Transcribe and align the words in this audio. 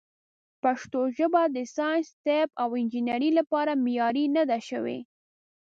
پښتو 0.63 0.99
ژبه 1.17 1.41
د 1.55 1.57
ساینس، 1.75 2.07
طب، 2.25 2.47
او 2.61 2.69
انجنیرۍ 2.79 3.31
لپاره 3.39 3.71
معیاري 3.83 4.25
نه 4.35 4.43
ده 4.49 4.59
شوې. 4.69 4.97